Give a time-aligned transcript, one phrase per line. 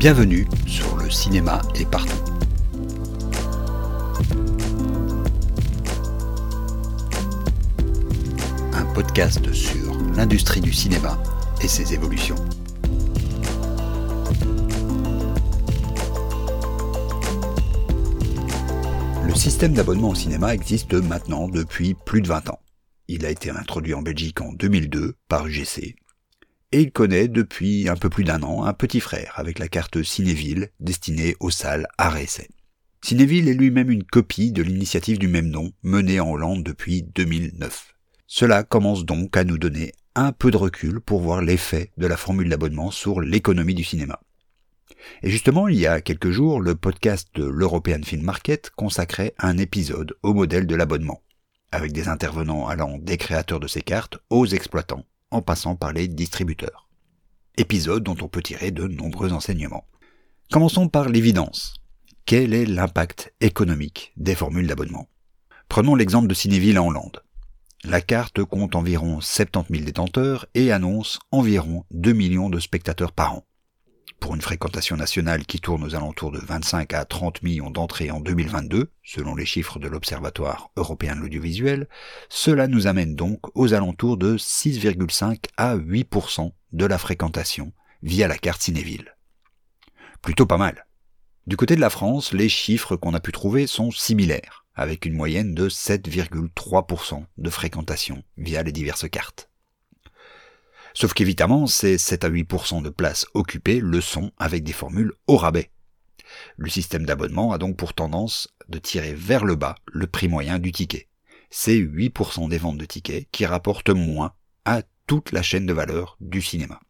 [0.00, 2.16] Bienvenue sur le cinéma est partout.
[8.72, 11.22] Un podcast sur l'industrie du cinéma
[11.62, 12.36] et ses évolutions.
[19.26, 22.60] Le système d'abonnement au cinéma existe maintenant depuis plus de 20 ans.
[23.08, 25.94] Il a été introduit en Belgique en 2002 par UGC
[26.72, 30.02] et il connaît depuis un peu plus d'un an un petit frère avec la carte
[30.02, 32.48] Cinéville destinée aux salles à essai.
[33.02, 37.94] Cinéville est lui-même une copie de l'initiative du même nom menée en Hollande depuis 2009.
[38.26, 42.16] Cela commence donc à nous donner un peu de recul pour voir l'effet de la
[42.16, 44.20] formule d'abonnement sur l'économie du cinéma.
[45.22, 49.56] Et justement, il y a quelques jours, le podcast de l'European Film Market consacrait un
[49.56, 51.22] épisode au modèle de l'abonnement,
[51.72, 56.08] avec des intervenants allant des créateurs de ces cartes aux exploitants, en passant par les
[56.08, 56.88] distributeurs.
[57.56, 59.86] Épisode dont on peut tirer de nombreux enseignements.
[60.50, 61.74] Commençons par l'évidence.
[62.26, 65.08] Quel est l'impact économique des formules d'abonnement?
[65.68, 67.22] Prenons l'exemple de Cinéville en Hollande.
[67.84, 73.34] La carte compte environ 70 000 détenteurs et annonce environ 2 millions de spectateurs par
[73.34, 73.44] an.
[74.20, 78.20] Pour une fréquentation nationale qui tourne aux alentours de 25 à 30 millions d'entrées en
[78.20, 81.88] 2022, selon les chiffres de l'Observatoire européen de l'audiovisuel,
[82.28, 88.36] cela nous amène donc aux alentours de 6,5 à 8% de la fréquentation via la
[88.36, 89.16] carte Cinéville.
[90.20, 90.86] Plutôt pas mal.
[91.46, 95.14] Du côté de la France, les chiffres qu'on a pu trouver sont similaires, avec une
[95.14, 99.49] moyenne de 7,3% de fréquentation via les diverses cartes.
[100.94, 105.36] Sauf qu'évidemment, ces 7 à 8% de places occupées le sont avec des formules au
[105.36, 105.70] rabais.
[106.56, 110.58] Le système d'abonnement a donc pour tendance de tirer vers le bas le prix moyen
[110.58, 111.08] du ticket.
[111.50, 114.32] C'est 8% des ventes de tickets qui rapportent moins
[114.64, 116.80] à toute la chaîne de valeur du cinéma.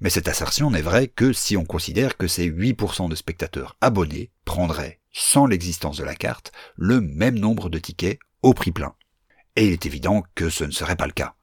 [0.00, 4.30] Mais cette assertion n'est vraie que si on considère que ces 8% de spectateurs abonnés
[4.44, 8.94] prendraient, sans l'existence de la carte, le même nombre de tickets au prix plein.
[9.56, 11.34] Et il est évident que ce ne serait pas le cas.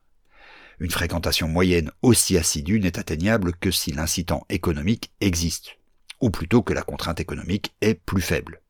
[0.79, 5.77] Une fréquentation moyenne aussi assidue n'est atteignable que si l'incitant économique existe,
[6.21, 8.61] ou plutôt que la contrainte économique est plus faible.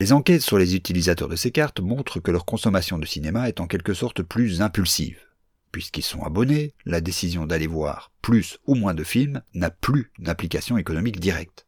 [0.00, 3.60] Les enquêtes sur les utilisateurs de ces cartes montrent que leur consommation de cinéma est
[3.60, 5.18] en quelque sorte plus impulsive.
[5.72, 10.78] Puisqu'ils sont abonnés, la décision d'aller voir plus ou moins de films n'a plus d'implication
[10.78, 11.66] économique directe.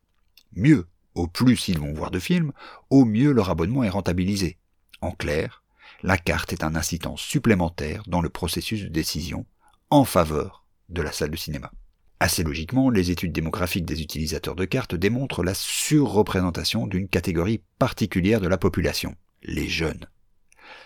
[0.54, 2.52] Mieux, au plus ils vont voir de films,
[2.90, 4.58] au mieux leur abonnement est rentabilisé.
[5.02, 5.61] En clair,
[6.02, 9.46] la carte est un incitant supplémentaire dans le processus de décision
[9.90, 11.70] en faveur de la salle de cinéma.
[12.18, 18.40] Assez logiquement, les études démographiques des utilisateurs de cartes démontrent la surreprésentation d'une catégorie particulière
[18.40, 20.06] de la population, les jeunes.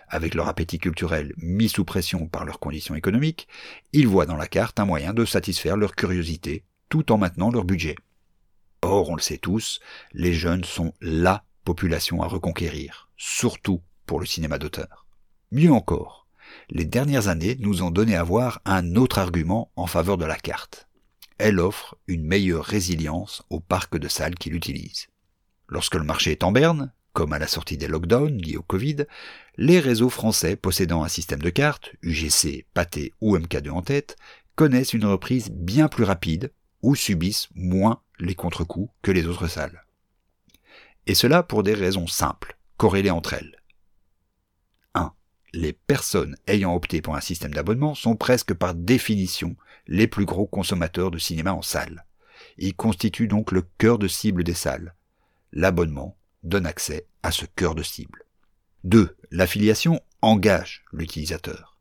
[0.08, 3.48] Avec leur appétit culturel mis sous pression par leurs conditions économiques,
[3.92, 7.64] ils voient dans la carte un moyen de satisfaire leur curiosité tout en maintenant leur
[7.64, 7.96] budget.
[8.82, 9.80] Or, on le sait tous,
[10.12, 15.05] les jeunes sont LA population à reconquérir, surtout pour le cinéma d'auteur.
[15.52, 16.26] Mieux encore,
[16.70, 20.36] les dernières années nous ont donné à voir un autre argument en faveur de la
[20.36, 20.88] carte.
[21.38, 25.06] Elle offre une meilleure résilience au parc de salles qui l'utilisent.
[25.68, 29.04] Lorsque le marché est en berne, comme à la sortie des lockdowns liés au Covid,
[29.56, 34.16] les réseaux français possédant un système de cartes, UGC, Pathé ou MK2 en tête,
[34.56, 36.52] connaissent une reprise bien plus rapide
[36.82, 39.84] ou subissent moins les contre-coups que les autres salles.
[41.06, 43.56] Et cela pour des raisons simples, corrélées entre elles
[45.56, 49.56] les personnes ayant opté pour un système d'abonnement sont presque par définition
[49.86, 52.04] les plus gros consommateurs de cinéma en salle.
[52.58, 54.94] Ils constituent donc le cœur de cible des salles.
[55.52, 58.24] L'abonnement donne accès à ce cœur de cible.
[58.84, 59.16] 2.
[59.30, 61.78] L'affiliation engage l'utilisateur.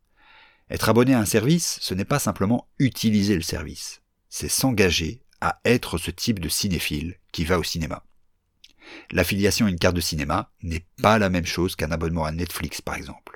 [0.69, 5.59] Être abonné à un service, ce n'est pas simplement utiliser le service, c'est s'engager à
[5.66, 8.06] être ce type de cinéphile qui va au cinéma.
[9.12, 12.81] L'affiliation à une carte de cinéma n'est pas la même chose qu'un abonnement à Netflix
[12.81, 13.34] par exemple.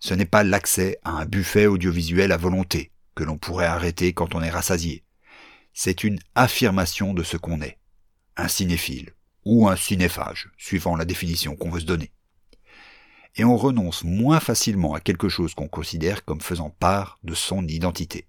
[0.00, 4.34] Ce n'est pas l'accès à un buffet audiovisuel à volonté que l'on pourrait arrêter quand
[4.34, 5.02] on est rassasié.
[5.72, 7.78] C'est une affirmation de ce qu'on est.
[8.36, 9.14] Un cinéphile
[9.44, 12.12] ou un cinéphage, suivant la définition qu'on veut se donner.
[13.36, 17.66] Et on renonce moins facilement à quelque chose qu'on considère comme faisant part de son
[17.66, 18.28] identité.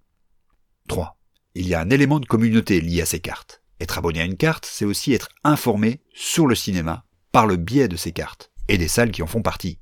[0.88, 1.18] 3.
[1.56, 3.62] Il y a un élément de communauté lié à ces cartes.
[3.80, 7.88] Être abonné à une carte, c'est aussi être informé sur le cinéma par le biais
[7.88, 9.80] de ces cartes et des salles qui en font partie.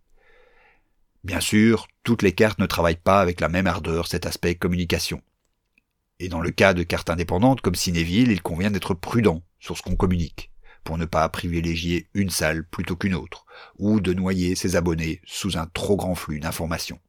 [1.23, 5.21] Bien sûr, toutes les cartes ne travaillent pas avec la même ardeur cet aspect communication.
[6.19, 9.83] Et dans le cas de cartes indépendantes comme Cinéville, il convient d'être prudent sur ce
[9.83, 10.51] qu'on communique,
[10.83, 13.45] pour ne pas privilégier une salle plutôt qu'une autre,
[13.77, 16.99] ou de noyer ses abonnés sous un trop grand flux d'informations.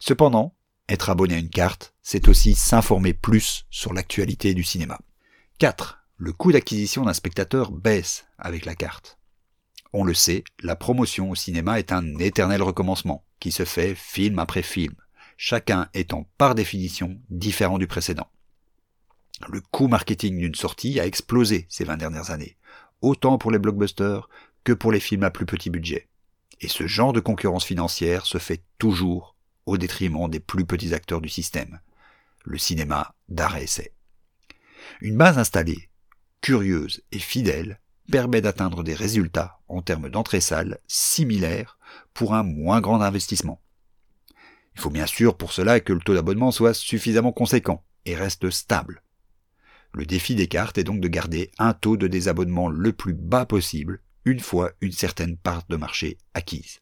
[0.00, 0.54] Cependant,
[0.88, 4.98] être abonné à une carte, c'est aussi s'informer plus sur l'actualité du cinéma.
[5.58, 6.04] 4.
[6.16, 9.19] le coût d'acquisition d'un spectateur baisse avec la carte.
[9.92, 14.38] On le sait, la promotion au cinéma est un éternel recommencement, qui se fait film
[14.38, 14.94] après film,
[15.36, 18.30] chacun étant par définition différent du précédent.
[19.48, 22.56] Le coût marketing d'une sortie a explosé ces 20 dernières années,
[23.00, 24.28] autant pour les blockbusters
[24.64, 26.08] que pour les films à plus petit budget.
[26.60, 29.34] Et ce genre de concurrence financière se fait toujours
[29.66, 31.80] au détriment des plus petits acteurs du système,
[32.44, 33.94] le cinéma d'arrêt essai.
[35.00, 35.88] Une base installée,
[36.42, 37.80] curieuse et fidèle,
[38.10, 41.78] permet d'atteindre des résultats en termes d'entrée salle similaires
[42.12, 43.60] pour un moins grand investissement.
[44.74, 48.50] Il faut bien sûr pour cela que le taux d'abonnement soit suffisamment conséquent et reste
[48.50, 49.02] stable.
[49.92, 53.46] Le défi des cartes est donc de garder un taux de désabonnement le plus bas
[53.46, 56.80] possible une fois une certaine part de marché acquise.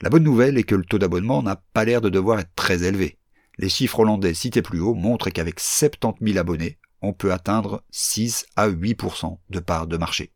[0.00, 2.82] La bonne nouvelle est que le taux d'abonnement n'a pas l'air de devoir être très
[2.82, 3.18] élevé.
[3.58, 8.46] Les chiffres hollandais cités plus haut montrent qu'avec 70 000 abonnés, on peut atteindre 6
[8.56, 10.32] à 8% de part de marché.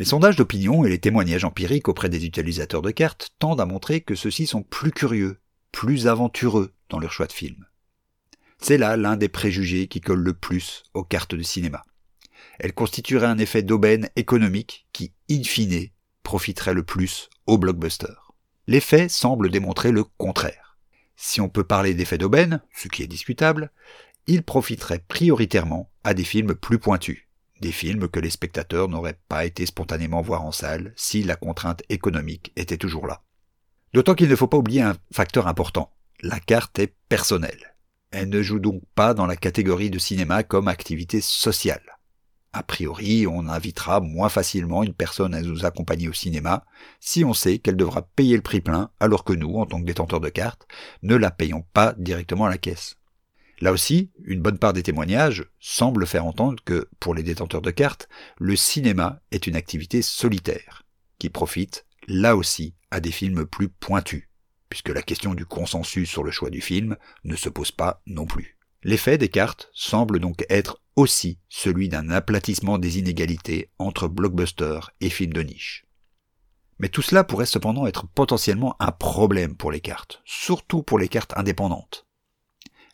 [0.00, 4.00] Les sondages d'opinion et les témoignages empiriques auprès des utilisateurs de cartes tendent à montrer
[4.00, 5.42] que ceux-ci sont plus curieux,
[5.72, 7.66] plus aventureux dans leur choix de film.
[8.56, 11.84] C'est là l'un des préjugés qui colle le plus aux cartes de cinéma.
[12.58, 15.90] Elle constituerait un effet d'aubaine économique qui, in fine,
[16.22, 18.32] profiterait le plus aux blockbusters.
[18.68, 20.78] L'effet semble démontrer le contraire.
[21.16, 23.70] Si on peut parler d'effet d'aubaine, ce qui est discutable,
[24.26, 27.28] il profiterait prioritairement à des films plus pointus,
[27.60, 31.82] des films que les spectateurs n'auraient pas été spontanément voir en salle si la contrainte
[31.88, 33.22] économique était toujours là.
[33.92, 35.92] D'autant qu'il ne faut pas oublier un facteur important.
[36.22, 37.76] La carte est personnelle.
[38.10, 41.98] Elle ne joue donc pas dans la catégorie de cinéma comme activité sociale.
[42.52, 46.64] A priori, on invitera moins facilement une personne à nous accompagner au cinéma
[46.98, 49.86] si on sait qu'elle devra payer le prix plein alors que nous, en tant que
[49.86, 50.66] détenteurs de carte,
[51.02, 52.96] ne la payons pas directement à la caisse.
[53.60, 57.70] Là aussi, une bonne part des témoignages semblent faire entendre que, pour les détenteurs de
[57.70, 58.08] cartes,
[58.38, 60.84] le cinéma est une activité solitaire,
[61.18, 64.28] qui profite, là aussi, à des films plus pointus,
[64.70, 68.24] puisque la question du consensus sur le choix du film ne se pose pas non
[68.24, 68.56] plus.
[68.82, 75.10] L'effet des cartes semble donc être aussi celui d'un aplatissement des inégalités entre blockbusters et
[75.10, 75.84] films de niche.
[76.78, 81.08] Mais tout cela pourrait cependant être potentiellement un problème pour les cartes, surtout pour les
[81.08, 82.06] cartes indépendantes.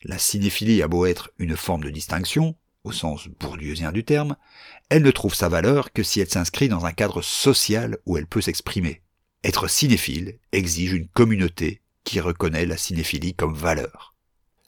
[0.03, 2.55] La cinéphilie a beau être une forme de distinction,
[2.85, 4.37] au sens bourdieusien du terme,
[4.89, 8.27] elle ne trouve sa valeur que si elle s'inscrit dans un cadre social où elle
[8.27, 9.03] peut s'exprimer.
[9.43, 14.15] Être cinéphile exige une communauté qui reconnaît la cinéphilie comme valeur.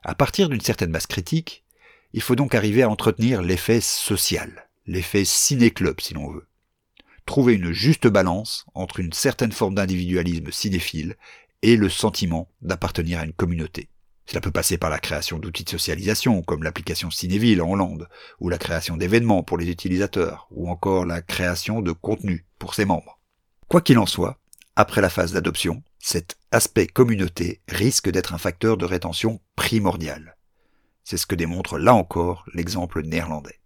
[0.02, 1.64] À partir d'une certaine masse critique,
[2.12, 6.46] il faut donc arriver à entretenir l'effet social, l'effet ciné-club si l'on veut.
[7.26, 11.16] Trouver une juste balance entre une certaine forme d'individualisme cinéphile
[11.62, 13.88] et le sentiment d'appartenir à une communauté.
[14.28, 18.08] Cela peut passer par la création d'outils de socialisation, comme l'application Cinéville en Hollande,
[18.40, 22.84] ou la création d'événements pour les utilisateurs, ou encore la création de contenu pour ses
[22.84, 23.18] membres.
[23.68, 24.38] Quoi qu'il en soit,
[24.76, 30.36] après la phase d'adoption, cet aspect communauté risque d'être un facteur de rétention primordial.
[31.04, 33.60] C'est ce que démontre là encore l'exemple néerlandais.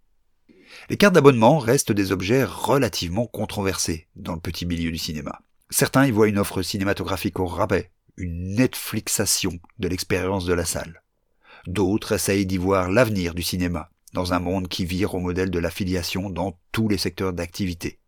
[0.89, 5.41] Les cartes d'abonnement restent des objets relativement controversés dans le petit milieu du cinéma.
[5.69, 11.03] Certains y voient une offre cinématographique au rabais, une Netflixation de l'expérience de la salle.
[11.67, 15.59] D'autres essayent d'y voir l'avenir du cinéma, dans un monde qui vire au modèle de
[15.59, 17.99] l'affiliation dans tous les secteurs d'activité.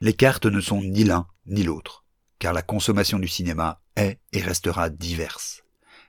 [0.00, 2.04] Les cartes ne sont ni l'un ni l'autre,
[2.38, 5.62] car la consommation du cinéma est et restera diverse.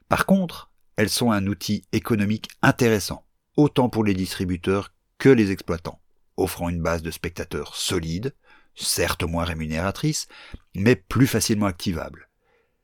[0.07, 3.25] Par contre, elles sont un outil économique intéressant,
[3.57, 6.01] autant pour les distributeurs que les exploitants,
[6.37, 8.33] offrant une base de spectateurs solide,
[8.75, 10.27] certes moins rémunératrice,
[10.73, 12.29] mais plus facilement activable,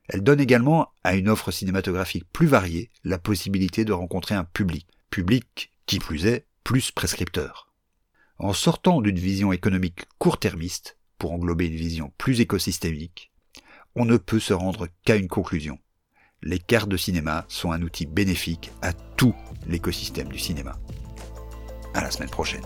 [0.07, 4.87] elle donne également à une offre cinématographique plus variée la possibilité de rencontrer un public,
[5.09, 7.73] public qui plus est plus prescripteur.
[8.39, 13.31] En sortant d'une vision économique court-termiste pour englober une vision plus écosystémique,
[13.95, 15.79] on ne peut se rendre qu'à une conclusion.
[16.43, 19.33] Les cartes de cinéma sont un outil bénéfique à tout
[19.67, 20.77] l'écosystème du cinéma.
[21.95, 22.63] À la semaine prochaine.